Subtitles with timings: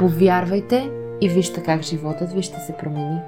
[0.00, 0.90] Повярвайте
[1.20, 3.20] и вижте как животът ви ще се промени.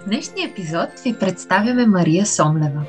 [0.00, 2.82] В днешния епизод ви представяме Мария Сомлева.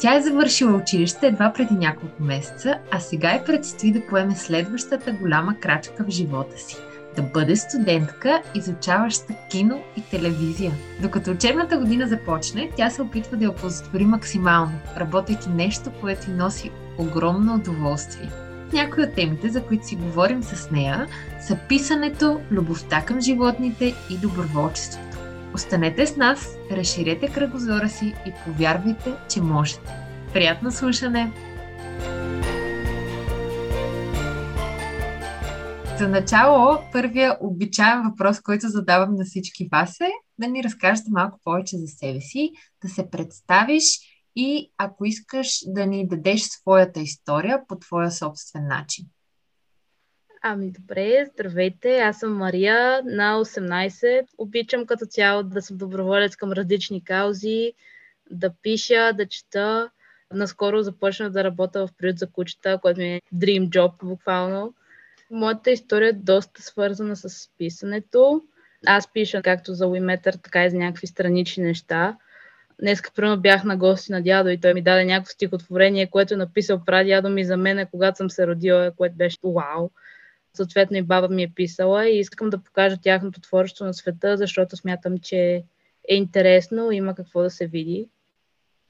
[0.00, 5.12] Тя е завършила училище едва преди няколко месеца, а сега е предстои да поеме следващата
[5.12, 6.76] голяма крачка в живота си–
[7.16, 10.72] да бъде студентка, изучаваща кино и телевизия.
[11.02, 16.34] Докато учебната година започне, тя се опитва да я оползотвори максимално, работейки нещо, което й
[16.34, 18.30] носи огромно удоволствие.
[18.72, 21.06] Някои от темите, за които си говорим с нея,
[21.40, 25.18] са писането, любовта към животните и доброволчеството.
[25.54, 29.94] Останете с нас, разширете кръгозора си и повярвайте, че можете.
[30.32, 31.30] Приятно слушане!
[35.98, 41.40] За начало, първия обичаен въпрос, който задавам на всички вас е да ни разкажете малко
[41.44, 43.84] повече за себе си, да се представиш
[44.36, 49.06] и ако искаш да ни дадеш своята история по твоя собствен начин.
[50.42, 54.26] Ами добре, здравейте, аз съм Мария, на 18.
[54.38, 57.72] Обичам като цяло да съм доброволец към различни каузи,
[58.30, 59.90] да пиша, да чета.
[60.34, 64.74] Наскоро започнах да работя в приют за кучета, което ми е dream job буквално.
[65.30, 68.42] Моята история е доста свързана с писането.
[68.86, 72.16] Аз пиша както за Уиметър, така и за някакви странични неща.
[72.80, 76.36] Днеска, примерно, бях на гости на дядо и той ми даде някакво стихотворение, което е
[76.36, 79.90] написал дядо ми за мен, когато съм се родила, което беше вау.
[80.54, 84.76] Съответно и баба ми е писала и искам да покажа тяхното творчество на света, защото
[84.76, 85.64] смятам, че
[86.08, 88.08] е интересно, има какво да се види.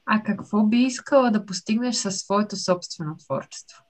[0.05, 3.83] А какво би искала да постигнеш със своето собствено творчество?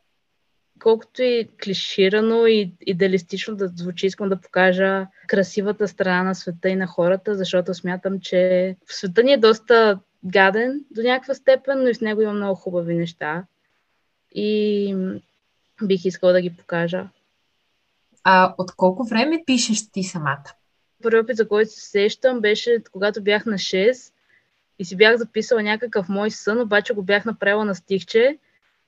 [0.79, 6.75] Колкото и клиширано и идеалистично да звучи, искам да покажа красивата страна на света и
[6.75, 11.87] на хората, защото смятам, че в света ни е доста гаден до някаква степен, но
[11.87, 13.45] и в него има много хубави неща.
[14.35, 14.95] И
[15.83, 17.07] бих искала да ги покажа.
[18.23, 20.43] А от колко време пишеш ти самата?
[21.03, 24.13] Първият опит, за който се сещам, беше когато бях на 6
[24.79, 28.37] и си бях записала някакъв мой сън, обаче го бях направила на стихче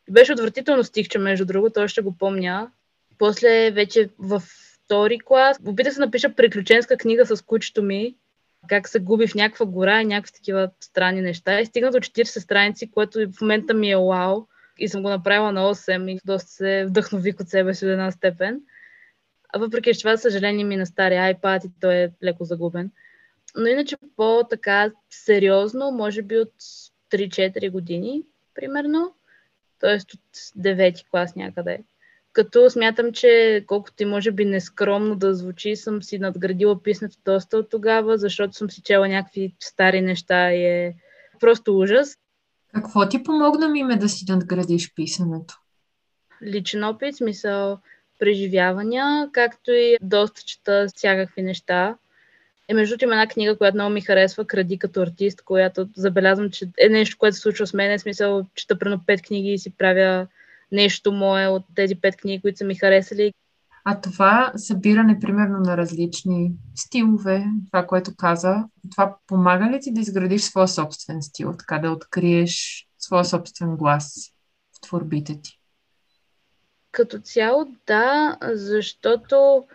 [0.09, 2.72] беше отвратително стихче, между другото, той ще го помня.
[3.17, 8.16] После вече във втори клас опитах се напиша приключенска книга с кучето ми,
[8.67, 11.59] как се губи в някаква гора и някакви такива странни неща.
[11.59, 14.45] И стигна до 40 страници, което в момента ми е вау.
[14.78, 18.11] И съм го направила на 8 и доста се вдъхнових от себе си до една
[18.11, 18.61] степен.
[19.53, 22.91] А въпреки, че това, съжаление, ми е на стария iPad и той е леко загубен.
[23.56, 26.53] Но иначе по-така сериозно, може би от
[27.11, 28.23] 3-4 години,
[28.56, 29.16] примерно
[29.81, 29.95] т.е.
[29.95, 31.79] от девети клас някъде.
[32.33, 37.57] Като смятам, че колкото и може би нескромно да звучи, съм си надградила писането доста
[37.57, 40.95] от тогава, защото съм си чела някакви стари неща и е
[41.39, 42.17] просто ужас.
[42.73, 45.53] Какво ти помогна ми да си надградиш писането?
[46.43, 47.77] Личен опит, смисъл
[48.19, 51.97] преживявания, както и доста чета всякакви неща.
[52.67, 56.49] Е, между другото, има една книга, която много ми харесва, Кради като артист, която забелязвам,
[56.49, 57.91] че е нещо, което се случва с мен.
[57.91, 60.27] Е смисъл, чета прено пет книги и си правя
[60.72, 63.33] нещо мое от тези пет книги, които са ми харесали.
[63.85, 68.55] А това събиране, примерно, на различни стилове, това, което каза,
[68.91, 74.31] това помага ли ти да изградиш своя собствен стил, така да откриеш своя собствен глас
[74.78, 75.59] в творбите ти?
[76.91, 79.66] Като цяло, да, защото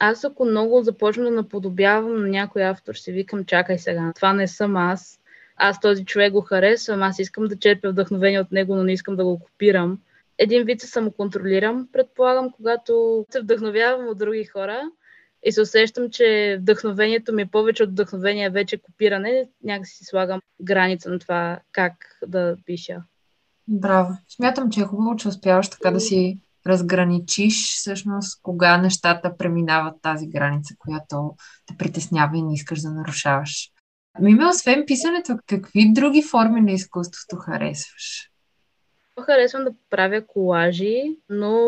[0.00, 4.48] аз ако много започна да наподобявам на някой автор, си викам, чакай сега, това не
[4.48, 5.20] съм аз.
[5.56, 9.16] Аз този човек го харесвам, аз искам да черпя вдъхновение от него, но не искам
[9.16, 9.98] да го копирам.
[10.38, 14.82] Един вид се самоконтролирам, предполагам, когато се вдъхновявам от други хора
[15.42, 20.40] и се усещам, че вдъхновението ми е повече от вдъхновение, вече копиране, някакси си слагам
[20.62, 21.92] граница на това как
[22.26, 23.02] да пиша.
[23.68, 24.12] Браво.
[24.28, 30.26] Смятам, че е хубаво, че успяваш така да си разграничиш всъщност кога нещата преминават тази
[30.26, 31.34] граница, която
[31.66, 33.70] те притеснява и не искаш да нарушаваш.
[34.20, 38.30] Миме, освен писането, какви други форми на изкуството харесваш?
[39.20, 41.58] Харесвам да правя колажи, но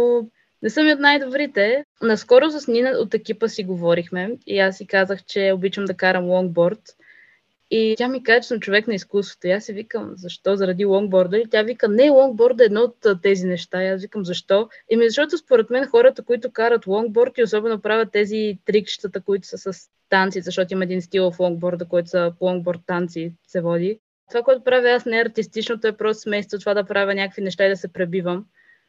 [0.62, 1.84] не съм и от най-добрите.
[2.02, 6.24] Наскоро с Нина от екипа си говорихме и аз си казах, че обичам да карам
[6.24, 6.80] лонгборд.
[7.70, 9.46] И тя ми каже, че съм човек на изкуството.
[9.46, 10.56] И аз си викам, защо?
[10.56, 11.38] Заради лонгборда.
[11.38, 13.84] И тя вика, не, лонгборда е едно от тези неща.
[13.84, 14.68] И аз викам, защо?
[14.90, 19.48] И ми, защото според мен хората, които карат лонгборд и особено правят тези трикщата, които
[19.48, 24.00] са с танци, защото има един стил в лонгборда, който са лонгборд танци се води.
[24.28, 27.66] Това, което правя аз не е артистичното, е просто сместо това да правя някакви неща
[27.66, 28.44] и да се пребивам.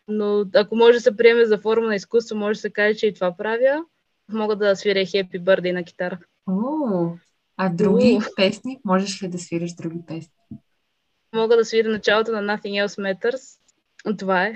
[0.07, 3.07] Но ако може да се приеме за форма на изкуство, може да се каже, че
[3.07, 3.83] и това правя.
[4.31, 6.19] Мога да свиря Happy Birthday на китара.
[6.47, 7.11] О,
[7.61, 8.35] а други uh.
[8.35, 8.79] песни?
[8.85, 10.33] Можеш ли да свириш други песни?
[11.33, 13.59] Мога да свиря началото на Nothing Else Matters.
[14.17, 14.53] Това е.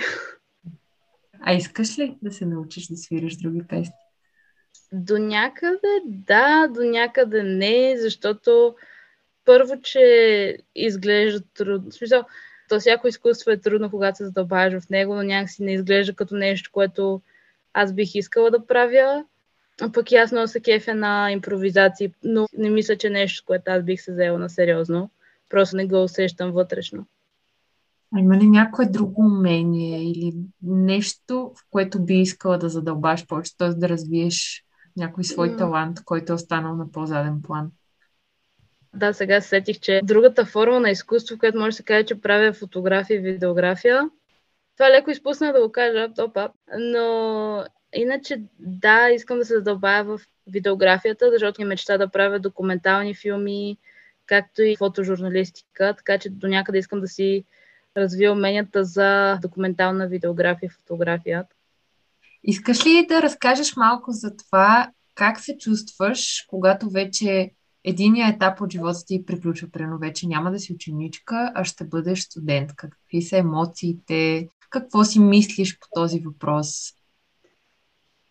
[1.42, 3.94] А искаш ли да се научиш да свириш други песни?
[4.94, 8.76] До някъде да, до някъде не, защото
[9.46, 11.92] първо, че изглежда трудно.
[11.92, 12.24] В смисъл,
[12.70, 16.36] то всяко изкуство е трудно, когато се задълбаваш в него, но някакси не изглежда като
[16.36, 17.22] нещо, което
[17.74, 19.26] аз бих искала да правя.
[19.94, 23.84] Пък и аз много се кефя на импровизации, но не мисля, че нещо, което аз
[23.84, 25.10] бих се взела на сериозно.
[25.50, 27.06] Просто не го усещам вътрешно.
[28.16, 33.58] А има ли някое друго умение или нещо, в което би искала да задълбаш повече,
[33.58, 33.70] т.е.
[33.70, 34.64] да развиеш
[34.98, 37.72] някой свой талант, който е останал на по-заден план?
[38.96, 42.54] Да, сега сетих, че другата форма на изкуство, която може да се каже, че правя
[42.54, 44.10] фотография и видеография,
[44.78, 46.50] това е леко изпусна да го кажа, опа,
[46.80, 53.16] но иначе да, искам да се задълбая в видеографията, защото ми мечта да правя документални
[53.16, 53.78] филми,
[54.26, 57.44] както и фотожурналистика, така че до някъде искам да си
[57.98, 61.46] развия уменията за документална видеография и фотография.
[62.44, 67.52] Искаш ли да разкажеш малко за това, как се чувстваш, когато вече
[67.84, 72.20] единият етап от живота ти приключва, прено вече няма да си ученичка, а ще бъдеш
[72.20, 72.90] студентка.
[72.90, 74.48] Какви са емоциите?
[74.70, 76.94] Какво си мислиш по този въпрос?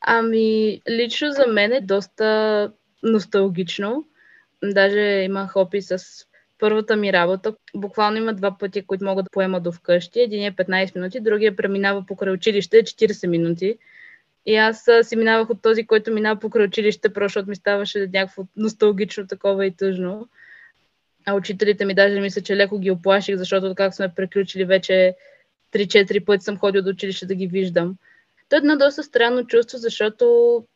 [0.07, 2.73] Ами, лично за мен е доста
[3.03, 4.05] носталгично.
[4.65, 5.99] Даже имах опит с
[6.59, 7.55] първата ми работа.
[7.75, 10.21] Буквално има два пъти, които могат да поема до вкъщи.
[10.21, 13.79] Един е 15 минути, другия преминава покрай училище 40 минути.
[14.47, 18.43] И аз си минавах от този, който минава покрай училище, просто защото ми ставаше някакво
[18.57, 20.29] носталгично такова и тъжно.
[21.27, 25.15] А учителите ми даже мисля, че леко ги оплаших, защото как сме приключили вече
[25.73, 27.97] 3-4 пъти съм ходил до училище да ги виждам.
[28.53, 30.27] То е едно доста странно чувство, защото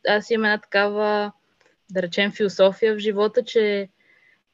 [0.08, 1.32] аз имам една такава,
[1.90, 3.88] да речем, философия в живота, че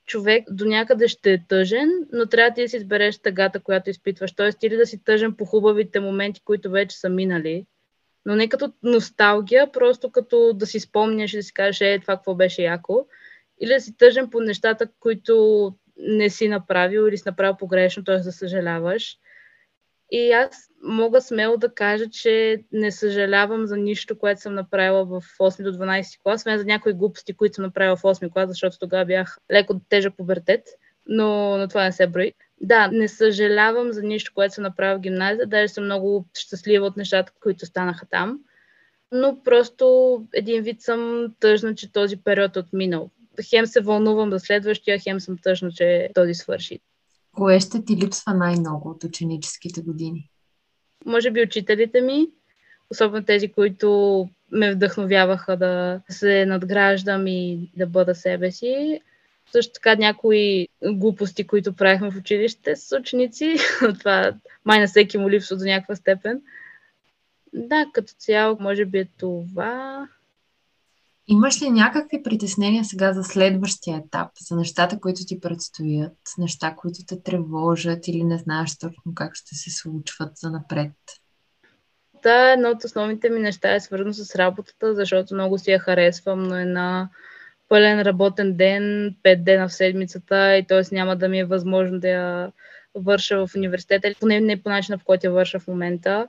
[0.06, 4.32] човек до някъде ще е тъжен, но трябва ти да си избереш тъгата, която изпитваш.
[4.32, 7.66] Тоест, или да си тъжен по хубавите моменти, които вече са минали,
[8.26, 12.16] но не като носталгия, просто като да си спомняш и да си кажеш, е, това
[12.16, 13.06] какво беше яко,
[13.60, 18.18] или да си тъжен по нещата, които не си направил или си направил погрешно, т.е.
[18.18, 19.18] да съжаляваш.
[20.14, 25.23] И аз мога смело да кажа, че не съжалявам за нищо, което съм направила в
[25.38, 28.79] 8 до 12 клас, освен за някои глупости, които съм направила в 8 клас, защото
[28.79, 30.62] тогава бях леко тежък пубертет,
[31.06, 32.32] но, но това не се брои.
[32.61, 36.97] Да, не съжалявам за нищо, което съм направила в гимназия, даже съм много щастлива от
[36.97, 38.38] нещата, които станаха там.
[39.12, 43.11] Но просто един вид съм тъжна, че този период е отминал.
[43.50, 46.81] Хем се вълнувам за следващия, хем съм тъжна, че този свърши.
[47.37, 50.31] Кое ще ти липсва най-много от ученическите години?
[51.06, 52.29] Може би учителите ми,
[52.90, 59.00] особено тези, които ме вдъхновяваха да се надграждам и да бъда себе си.
[59.52, 63.56] Също така някои глупости, които правихме в училище с ученици.
[63.99, 66.42] Това май на всеки му липсва до някаква степен.
[67.52, 70.09] Да, като цяло, може би е това.
[71.29, 76.99] Имаш ли някакви притеснения сега за следващия етап, за нещата, които ти предстоят, неща, които
[77.07, 80.93] те тревожат или не знаеш точно как ще се случват за напред?
[82.23, 86.43] Да, едно от основните ми неща е свързано с работата, защото много си я харесвам,
[86.43, 87.09] но е на
[87.69, 90.95] пълен работен ден, 5 дена в седмицата и т.е.
[90.95, 92.52] няма да ми е възможно да я
[92.95, 96.29] върша в университета, поне не по начина, в който я върша в момента.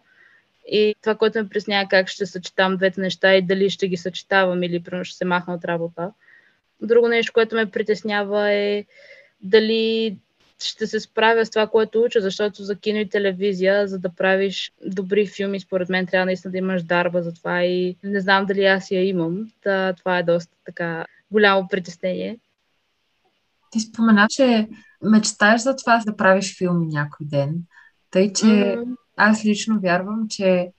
[0.67, 4.63] И това, което ме преснява как ще съчетам двете неща и дали ще ги съчетавам
[4.63, 6.12] или примерно ще се махна от работа.
[6.82, 8.86] Друго нещо, което ме притеснява е
[9.41, 10.17] дали
[10.60, 14.72] ще се справя с това, което уча, защото за кино и телевизия, за да правиш
[14.86, 18.65] добри филми, според мен трябва наистина да имаш дарба за това и не знам дали
[18.65, 19.48] аз я имам.
[19.62, 22.39] Та, това е доста така голямо притеснение.
[23.72, 24.67] Ти спомена, че
[25.01, 27.63] мечтаеш за това да правиш филми някой ден.
[28.12, 28.96] Тъй, че mm-hmm.
[29.17, 30.72] Аз лично вярвам, че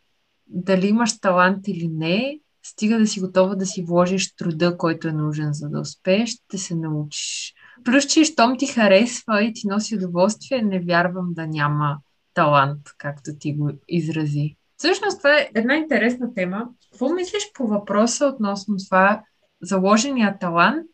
[0.46, 5.12] дали имаш талант или не, стига да си готова да си вложиш труда, който е
[5.12, 7.54] нужен за да успееш, ще се научиш.
[7.84, 11.98] Плюс, че щом ти харесва и ти носи удоволствие, не вярвам да няма
[12.34, 14.56] талант, както ти го изрази.
[14.76, 16.68] Всъщност това е една интересна тема.
[16.90, 19.22] Какво мислиш по въпроса относно това
[19.62, 20.90] заложения талант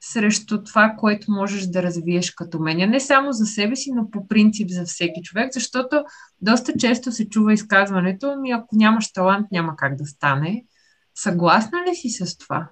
[0.00, 2.90] срещу това, което можеш да развиеш като мен.
[2.90, 6.04] Не само за себе си, но по принцип за всеки човек, защото
[6.40, 10.64] доста често се чува изказването ми, ако нямаш талант, няма как да стане.
[11.14, 12.68] Съгласна ли си с това?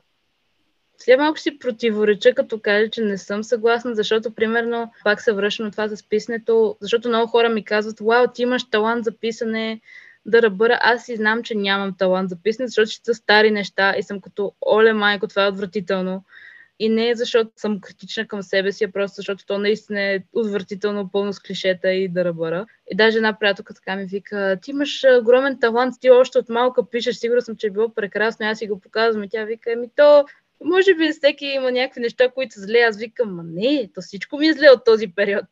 [0.99, 5.66] Сега малко си противореча, като кажа, че не съм съгласна, защото, примерно, пак се връщам
[5.66, 9.80] на това за писането, защото много хора ми казват, вау, ти имаш талант за писане,
[10.26, 10.78] да ръбъра.
[10.82, 14.20] Аз си знам, че нямам талант за писане, защото ще са стари неща и съм
[14.20, 16.25] като, оле, майко, това е отвратително.
[16.78, 21.11] И не защото съм критична към себе си, а просто защото то наистина е отвратително,
[21.12, 22.66] пълно с клишета и да ръбъра.
[22.90, 26.90] И даже една приятелка така ми вика, ти имаш огромен талант, ти още от малка
[26.90, 29.88] пишеш, сигурна съм, че е било прекрасно, аз си го показвам и тя вика, еми
[29.97, 30.25] то,
[30.64, 32.78] може би всеки има някакви неща, които са зле.
[32.78, 35.44] Аз викам, ма не, то всичко ми е зле от този период.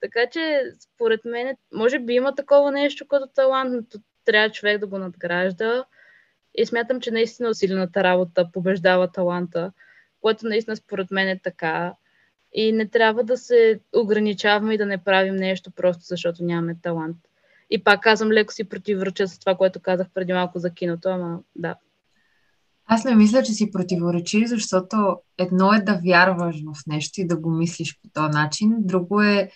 [0.00, 4.86] Така че, според мен, може би има такова нещо като талант, но трябва човек да
[4.86, 5.84] го надгражда.
[6.54, 9.72] И смятам, че наистина усилената работа побеждава таланта
[10.22, 11.94] което наистина според мен е така.
[12.54, 17.16] И не трябва да се ограничаваме и да не правим нещо просто защото нямаме талант.
[17.70, 21.38] И пак казвам, леко си противореча с това, което казах преди малко за киното, ама
[21.56, 21.74] да.
[22.86, 27.36] Аз не мисля, че си противоречи, защото едно е да вярваш в нещо и да
[27.36, 29.50] го мислиш по този начин, друго е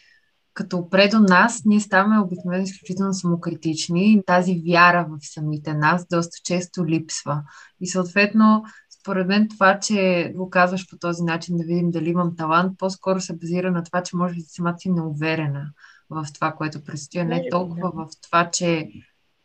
[0.57, 6.37] като предо нас, ние ставаме обикновено изключително самокритични и тази вяра в самите нас доста
[6.45, 7.43] често липсва.
[7.81, 8.65] И съответно
[9.07, 13.21] според мен това, че го казваш по този начин, да видим дали имам талант, по-скоро
[13.21, 15.71] се базира на това, че може би самата си неуверена
[16.11, 18.89] в това, което предстои, не толкова в това, че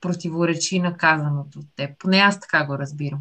[0.01, 1.89] противоречи на казаното от теб.
[1.99, 3.19] Поне аз така го разбирам.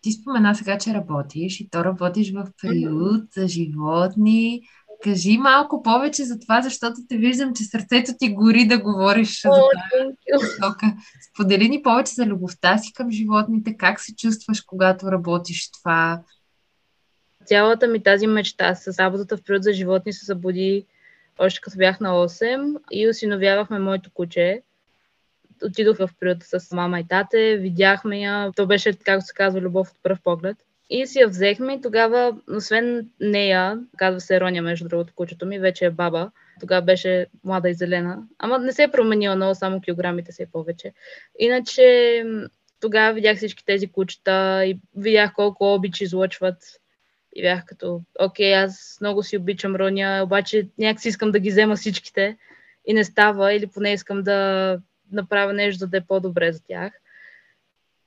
[0.00, 4.62] Ти спомена сега, че работиш и то работиш в приют за животни.
[5.04, 9.50] Кажи малко повече за това, защото те виждам, че сърцето ти гори да говориш О,
[9.52, 10.94] за тази
[11.32, 16.22] Сподели ни повече за любовта си към животните, как се чувстваш, когато работиш това.
[17.44, 20.86] Цялата ми тази мечта с работата в приют за животни се събуди
[21.38, 24.62] още като бях на 8 и осиновявахме моето куче.
[25.64, 28.52] Отидох в приюта с мама и тате, видяхме я.
[28.56, 30.56] То беше, както се казва, любов от пръв поглед.
[30.96, 35.58] И си я взехме и тогава, освен нея, казва се Роня, между другото, кучето ми,
[35.58, 36.30] вече е баба.
[36.60, 38.22] Тогава беше млада и зелена.
[38.38, 40.92] Ама не се е променила много, само килограмите се е повече.
[41.38, 42.24] Иначе
[42.80, 46.56] тогава видях всички тези кучета и видях колко обичи излъчват.
[47.34, 51.76] И бях като, окей, аз много си обичам Роня, обаче някакси искам да ги взема
[51.76, 52.36] всичките
[52.86, 54.78] и не става, или поне искам да
[55.12, 56.92] направя нещо, да е по-добре за тях.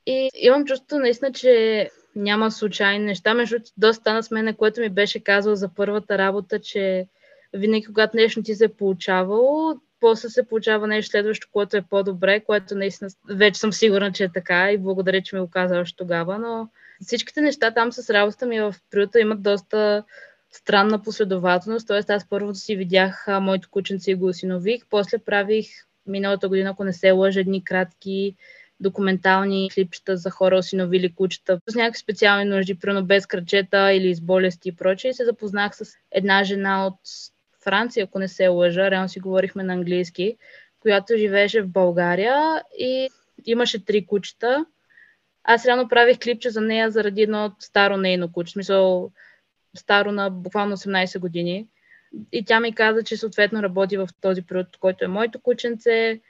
[0.06, 3.34] И имам чувство наистина, че няма случайни неща.
[3.34, 7.08] Между доста стана с мене, което ми беше казал за първата работа, че
[7.54, 12.40] винаги, когато нещо ти се е получавало, после се получава нещо следващо, което е по-добре,
[12.40, 15.98] което наистина вече съм сигурна, че е така и благодаря, че ми го каза още
[15.98, 16.70] тогава, но
[17.02, 20.04] всичките неща там с работата ми в приюта имат доста
[20.52, 22.14] странна последователност, т.е.
[22.14, 25.68] аз първо си видях моето кученце и го осинових, после правих
[26.08, 28.36] миналата година, ако не се лъжа, едни кратки
[28.80, 34.22] документални клипчета за хора, осиновили кучета с някакви специални нужди, примерно без кръчета или с
[34.22, 35.12] болести и прочее.
[35.12, 37.00] И се запознах с една жена от
[37.64, 40.38] Франция, ако не се лъжа, реално си говорихме на английски,
[40.80, 43.10] която живееше в България и
[43.46, 44.66] имаше три кучета.
[45.44, 49.12] Аз реално правих клипче за нея заради едно старо нейно куче, смисъл
[49.78, 51.68] старо на буквално 18 години.
[52.32, 56.22] И тя ми каза, че съответно работи в този период, който е моето кученце,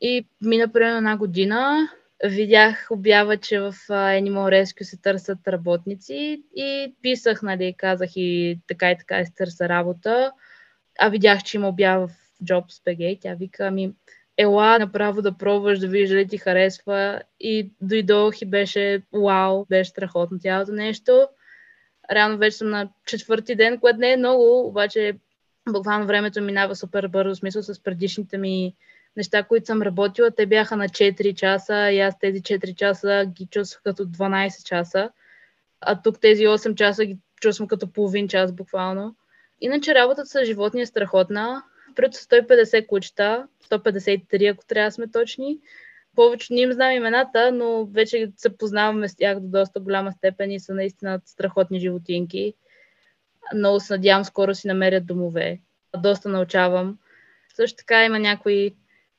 [0.00, 1.88] и мина примерно една година,
[2.24, 8.90] видях обява, че в Animal Rescue се търсят работници и писах, нали, казах и така
[8.90, 10.32] и така се търся работа.
[10.98, 12.12] А видях, че има обява в
[12.44, 13.92] Jobs.bg и тя вика, ами,
[14.38, 19.90] ела направо да пробваш да видиш дали ти харесва и дойдох и беше вау, беше
[19.90, 21.28] страхотно цялото нещо.
[22.12, 25.14] Реално вече съм на четвърти ден, което не е много, обаче
[25.68, 28.74] буквално времето минава супер бързо, смисъл с предишните ми
[29.16, 33.46] неща, които съм работила, те бяха на 4 часа и аз тези 4 часа ги
[33.46, 35.10] чувствах като 12 часа,
[35.80, 39.16] а тук тези 8 часа ги чувствам като половин час буквално.
[39.60, 41.62] Иначе работата с животни е страхотна.
[41.96, 45.58] Пред 150 кучета, 153, ако трябва да сме точни.
[46.16, 50.50] Повече не им знам имената, но вече се познаваме с тях до доста голяма степен
[50.50, 52.54] и са наистина страхотни животинки.
[53.54, 55.60] Много се надявам скоро си намерят домове.
[55.96, 56.98] Доста научавам.
[57.54, 58.74] Също така има някои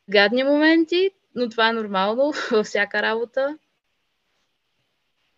[0.10, 3.58] гадни моменти, но това е нормално във всяка работа.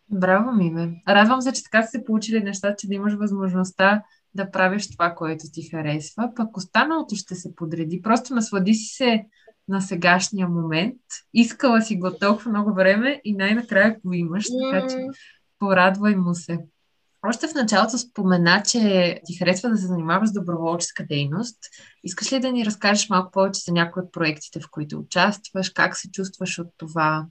[0.09, 1.03] Браво, Миме.
[1.07, 4.03] Радвам се, че така са се получили неща, че да имаш възможността
[4.35, 6.31] да правиш това, което ти харесва.
[6.35, 8.01] Пък останалото ще се подреди.
[8.01, 9.25] Просто наслади си се
[9.67, 11.01] на сегашния момент.
[11.33, 14.97] Искала си го толкова много време и най-накрая го имаш, така че
[15.59, 16.59] порадвай му се.
[17.27, 21.57] Още в началото спомена, че ти харесва да се занимаваш с доброволческа дейност.
[22.03, 25.69] Искаш ли да ни разкажеш малко повече за някои от проектите, в които участваш?
[25.69, 27.25] Как се чувстваш от това?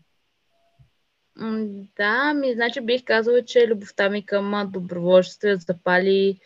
[1.96, 6.40] Да, ми, значи бих казала, че любовта ми към доброволчество е запали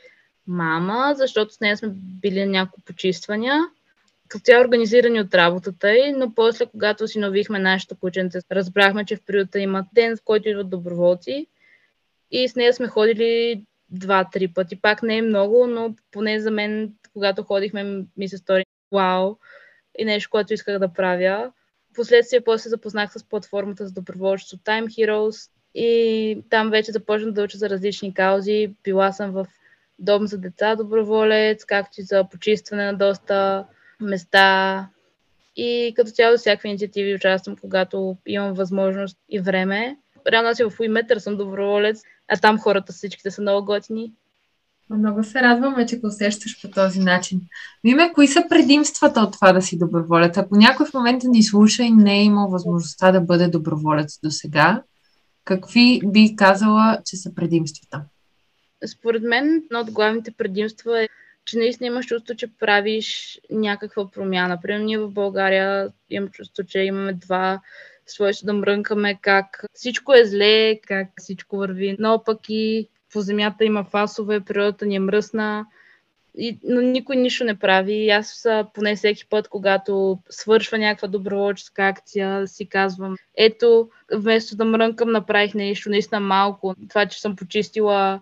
[0.46, 3.60] мама, защото с нея сме били няколко почиствания.
[4.28, 9.04] Като тя е организирани от работата й, но после, когато си новихме нашето кученце, разбрахме,
[9.04, 11.46] че в приюта има ден, в който идват доброволци
[12.30, 14.80] и с нея сме ходили два-три пъти.
[14.80, 19.36] Пак не е много, но поне за мен, когато ходихме, ми се стори вау
[19.98, 21.52] и нещо, което исках да правя.
[21.94, 27.58] Последствие после запознах с платформата за доброволчество Time Heroes и там вече започнах да уча
[27.58, 28.74] за различни каузи.
[28.84, 29.46] Била съм в
[29.98, 33.66] дом за деца доброволец, както и за почистване на доста
[34.00, 34.88] места.
[35.56, 39.96] И като цяло всякакви инициативи участвам, когато имам възможност и време.
[40.32, 44.12] Реално аз и в Уиметър съм доброволец, а там хората всичките са много готини.
[44.90, 47.40] Много се радваме, че го усещаш по този начин.
[47.84, 50.36] Миме, кои са предимствата от това да си доброволец?
[50.36, 54.30] Ако някой в момента ни слуша и не е имал възможността да бъде доброволец до
[54.30, 54.82] сега,
[55.44, 58.02] какви би казала, че са предимствата?
[58.86, 61.08] Според мен, едно от главните предимства е,
[61.44, 64.60] че наистина имаш чувство, че правиш някаква промяна.
[64.62, 67.60] Примерно ние в България имам чувство, че имаме два
[68.06, 71.96] свойства да мрънкаме как всичко е зле, как всичко върви
[72.48, 75.66] и по земята има фасове, природата ни е мръсна,
[76.38, 78.10] и, но никой нищо не прави.
[78.10, 85.12] Аз поне всеки път, когато свършва някаква доброволческа акция, си казвам, ето, вместо да мрънкам,
[85.12, 86.74] направих нещо наистина малко.
[86.88, 88.20] Това, че съм почистила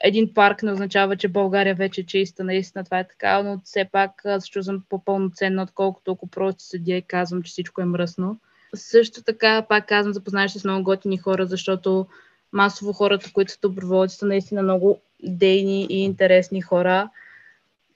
[0.00, 3.88] един парк не означава, че България вече е чиста, наистина това е така, но все
[3.92, 8.38] пак аз чувствам по-пълноценно, отколкото ако просто седя и казвам, че всичко е мръсно.
[8.74, 12.06] Също така, пак казвам, запознаеш се с много готини хора, защото
[12.52, 17.10] масово хората, които са доброволци, са наистина много дейни и интересни хора.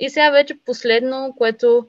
[0.00, 1.86] И сега вече последно, което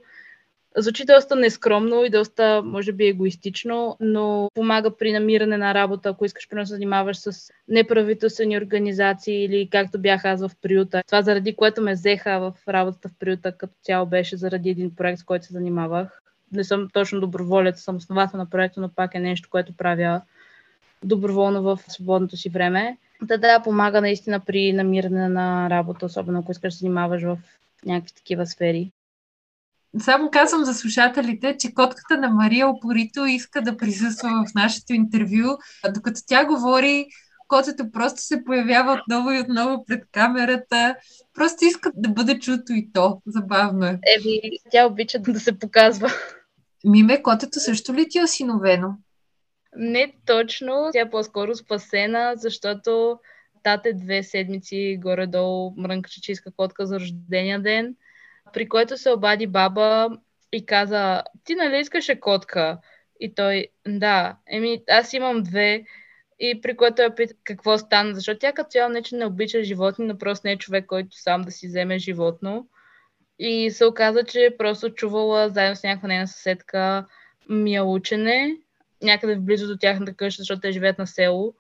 [0.78, 6.26] звучи доста нескромно и доста, може би, егоистично, но помага при намиране на работа, ако
[6.26, 11.04] искаш да се занимаваш с неправителствени организации или както бях аз в приюта.
[11.08, 15.20] Това заради което ме взеха в работата в приюта като цяло беше заради един проект,
[15.20, 16.22] с който се занимавах.
[16.52, 20.22] Не съм точно доброволец, съм основател на проекта, но пак е нещо, което правя
[21.04, 22.98] доброволно в свободното си време.
[23.22, 27.38] Да, да, помага наистина при намиране на работа, особено ако искаш да се занимаваш в
[27.86, 28.92] някакви такива сфери.
[30.00, 35.58] Само казвам за слушателите, че котката на Мария опорито иска да присъства в нашето интервю.
[35.94, 37.08] Докато тя говори,
[37.48, 40.96] котето просто се появява отново и отново пред камерата.
[41.34, 43.22] Просто иска да бъде чуто и то.
[43.28, 44.00] Забавно е.
[44.18, 46.10] Еви, тя обича да се показва.
[46.86, 48.98] Миме, котето също ли ти е осиновено?
[49.76, 50.90] Не точно.
[50.94, 53.20] Тя е по-скоро спасена, защото
[53.64, 57.96] тате две седмици горе-долу мрънкаше, че котка за рождения ден,
[58.54, 60.10] при което се обади баба
[60.52, 62.78] и каза, ти нали искаше котка?
[63.20, 65.84] И той, да, еми аз имам две,
[66.40, 69.64] и при което я пита какво стана, защото тя като цяло не, че не обича
[69.64, 72.68] животни, но просто не е човек, който сам да си вземе животно.
[73.40, 77.06] И се оказа, че просто чувала заедно с някаква нейна съседка
[77.50, 78.58] миялучене
[79.02, 81.54] някъде в близо до тяхната къща, защото те живеят на село.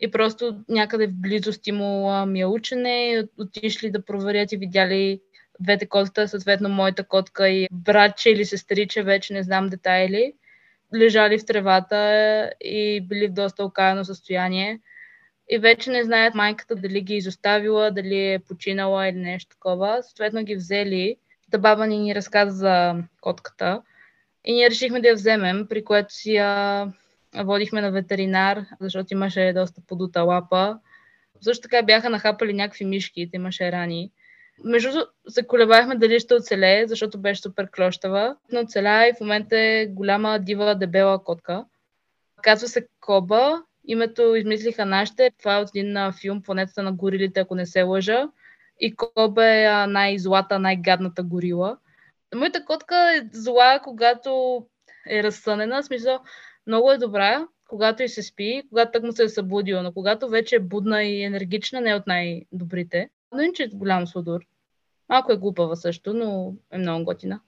[0.00, 5.20] И просто някъде в близост имало мяучене, отишли да проверят и видяли
[5.60, 10.32] двете котката, съответно моята котка и братче или сестриче, вече не знам детайли,
[10.94, 14.80] лежали в тревата и били в доста окаяно състояние.
[15.52, 20.02] И вече не знаят майката дали ги е изоставила, дали е починала или нещо такова.
[20.02, 21.16] Съответно ги взели.
[21.50, 23.82] Та баба ни ни разказа за котката.
[24.44, 26.86] И ние решихме да я вземем, при което си я
[27.34, 30.78] водихме на ветеринар, защото имаше доста подута лапа.
[31.40, 34.10] Също така бяха нахапали някакви мишки, те имаше рани.
[34.64, 34.90] Между
[35.28, 38.36] се колебахме дали ще оцелее, защото беше супер клощава.
[38.52, 41.64] Но оцеля и в момента е голяма дива дебела котка.
[42.42, 43.62] Казва се Коба.
[43.84, 45.30] Името измислиха нашите.
[45.38, 48.28] Това е от един филм Планетата на горилите, ако не се лъжа.
[48.80, 51.76] И Коба е най-злата, най-гадната горила.
[52.34, 54.62] Моята котка е зла, когато
[55.08, 55.82] е разсънена.
[55.82, 56.18] В смисъл,
[56.66, 60.28] много е добра, когато и се спи, когато так му се е събудила, но когато
[60.28, 63.10] вече е будна и енергична, не е от най-добрите.
[63.34, 64.40] Но иначе е голям сладур.
[65.08, 67.40] Малко е глупава също, но е много готина.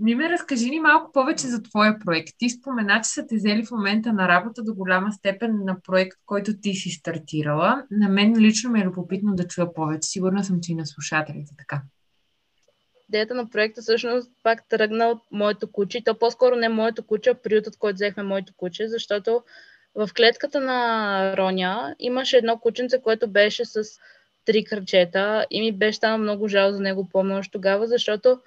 [0.00, 2.28] Миме, разкажи ни малко повече за твоя проект.
[2.38, 6.18] Ти спомена, че са те взели в момента на работа до голяма степен на проект,
[6.26, 7.84] който ти си стартирала.
[7.90, 10.08] На мен лично ми е любопитно да чуя повече.
[10.08, 11.82] Сигурна съм, че и на слушателите така
[13.10, 16.04] идеята на проекта всъщност пак тръгна от моето куче.
[16.04, 19.42] То по-скоро не моето куче, а приютът, който взехме моето куче, защото
[19.94, 23.82] В клетката на Роня имаше едно кученце, което беше с
[24.44, 28.40] три кръчета и ми беше станало много жал за него помня тогава, защото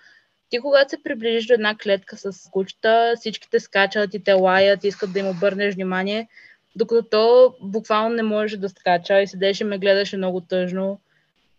[0.53, 5.13] ти когато се приближиш до една клетка с кучета, всичките скачат и те лаят, искат
[5.13, 6.27] да им обърнеш внимание,
[6.75, 10.99] докато то буквално не можеше да скача и седеше и ме гледаше много тъжно.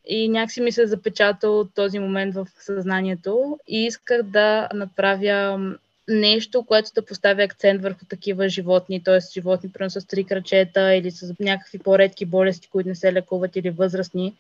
[0.07, 5.74] И някакси ми се е запечатал този момент в съзнанието и исках да направя
[6.09, 9.18] нещо, което да поставя акцент върху такива животни, т.е.
[9.33, 13.70] животни, примерно с три крачета или с някакви по-редки болести, които не се лекуват или
[13.70, 14.35] възрастни.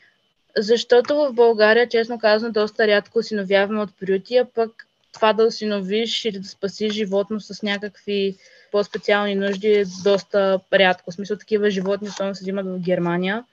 [0.56, 6.24] Защото в България, честно казано, доста рядко осиновяваме от приюти, а пък това да осиновиш
[6.24, 8.36] или да спасиш животно с някакви
[8.72, 11.10] по-специални нужди е доста рядко.
[11.10, 13.44] В смисъл такива животни особено се взимат в Германия.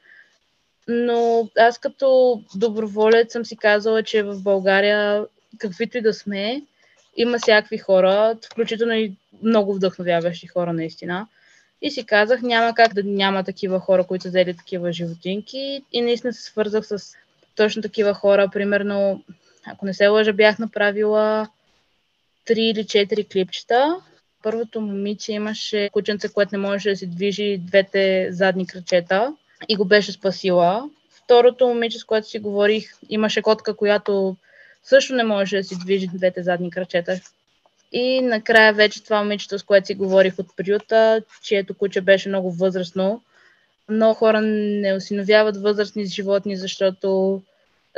[0.88, 5.26] Но аз като доброволец съм си казала, че в България,
[5.58, 6.62] каквито и да сме,
[7.18, 11.28] има всякакви хора, включително и много вдъхновяващи хора наистина.
[11.82, 15.84] И си казах, няма как да няма такива хора, които са взели такива животинки.
[15.92, 17.14] И наистина се свързах с
[17.56, 18.50] точно такива хора.
[18.54, 19.24] Примерно,
[19.66, 21.50] ако не се лъжа, бях направила
[22.46, 23.98] три или четири клипчета.
[24.44, 29.36] Първото момиче имаше кученце, което не можеше да си движи двете задни кръчета
[29.70, 30.90] и го беше спасила.
[31.10, 34.36] Второто момиче, с което си говорих, имаше котка, която
[34.84, 37.20] също не можеше да си движи двете задни кръчета.
[37.92, 42.52] И накрая вече това момичето, с което си говорих от приюта, чието куче беше много
[42.52, 43.22] възрастно.
[43.90, 47.42] Много хора не осиновяват възрастни животни, защото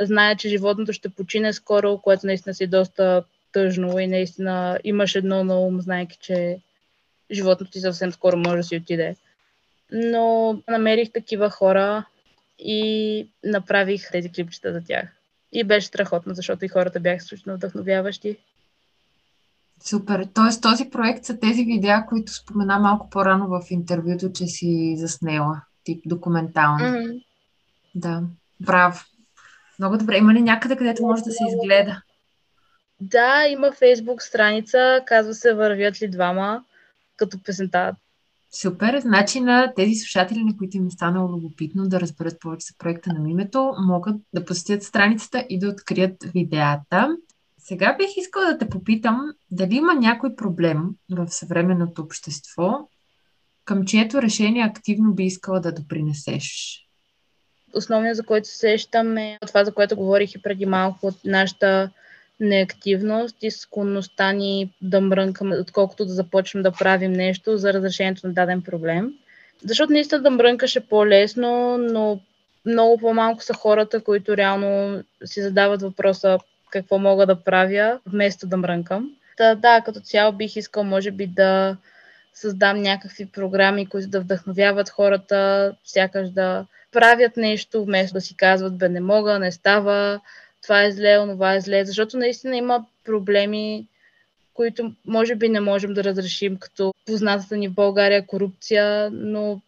[0.00, 5.44] знаят, че животното ще почине скоро, което наистина си доста тъжно и наистина имаш едно
[5.44, 6.58] на ум, знайки, че
[7.30, 9.16] животното ти съвсем скоро може да си отиде.
[9.92, 12.04] Но намерих такива хора
[12.58, 15.08] и направих тези клипчета за тях.
[15.52, 18.36] И беше страхотно, защото и хората бяха изключително вдъхновяващи.
[19.82, 20.28] Супер.
[20.34, 25.62] Тоест този проект са тези видеа, които спомена малко по-рано в интервюто, че си заснела,
[25.84, 26.84] тип документално.
[26.84, 27.24] Mm-hmm.
[27.94, 28.22] Да.
[28.60, 29.00] Браво.
[29.78, 30.16] Много добре.
[30.16, 32.02] Има ли някъде, където може да се изгледа?
[33.00, 36.64] Да, има фейсбук страница, казва се Вървят ли двама,
[37.16, 37.94] като песента.
[38.60, 39.00] Супер.
[39.00, 43.12] Значи на тези слушатели, на които им е станало любопитно да разберат повече за проекта
[43.12, 47.16] на Мимето, могат да посетят страницата и да открият видеята.
[47.66, 50.78] Сега бих искала да те попитам дали има някой проблем
[51.10, 52.88] в съвременното общество,
[53.64, 56.80] към чието решение активно би искала да допринесеш.
[57.74, 61.90] Основният, за който се сещам е това, за което говорих и преди малко от нашата
[62.40, 68.32] неактивност и склонността ни да мрънкаме, отколкото да започнем да правим нещо за разрешението на
[68.32, 69.12] даден проблем.
[69.64, 72.20] Защото наистина да мрънкаш е по-лесно, но
[72.66, 76.38] много по-малко са хората, които реално си задават въпроса
[76.74, 79.10] какво мога да правя, вместо да мрънкам.
[79.36, 81.76] Та, да, като цяло бих искал, може би, да
[82.34, 88.76] създам някакви програми, които да вдъхновяват хората, сякаш да правят нещо, вместо да си казват,
[88.76, 90.20] бе, не мога, не става,
[90.62, 93.86] това е зле, онова е зле, защото наистина има проблеми,
[94.54, 99.60] които може би не можем да разрешим, като познатата ни в България корупция, но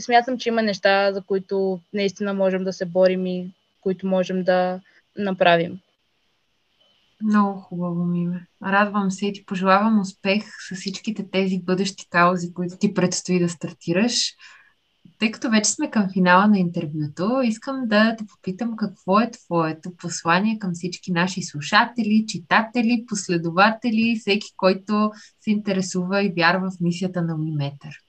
[0.00, 4.80] смятам, че има неща, за които наистина можем да се борим и които можем да
[5.16, 5.80] направим.
[7.22, 8.46] Много хубаво ми име.
[8.62, 13.48] Радвам се и ти пожелавам успех с всичките тези бъдещи каузи, които ти предстои да
[13.48, 14.34] стартираш.
[15.18, 19.96] Тъй като вече сме към финала на интервюто, искам да те попитам какво е твоето
[19.96, 27.22] послание към всички наши слушатели, читатели, последователи, всеки, който се интересува и вярва в мисията
[27.22, 28.02] на Уиметър.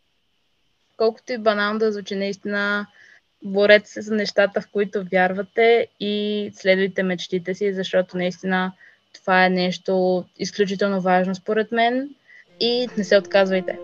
[0.97, 2.87] Колкото и банално да звучи, наистина
[3.43, 8.73] борете се за нещата, в които вярвате и следвайте мечтите си, защото наистина
[9.13, 12.09] това е нещо изключително важно според мен
[12.59, 13.79] и не се отказвайте.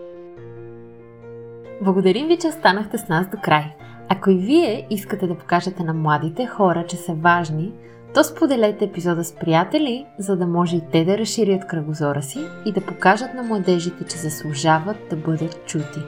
[1.82, 3.64] Благодарим ви, че останахте с нас до край.
[4.08, 7.72] Ако и вие искате да покажете на младите хора, че са важни,
[8.14, 12.72] то споделете епизода с приятели, за да може и те да разширят кръгозора си и
[12.72, 16.00] да покажат на младежите, че заслужават да бъдат чути.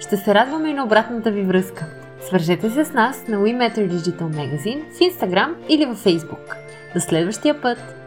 [0.00, 1.86] Ще се радваме и на обратната ви връзка.
[2.20, 6.56] Свържете се с нас на WeMatter Digital Magazine в Instagram или във Facebook.
[6.94, 8.05] До следващия път!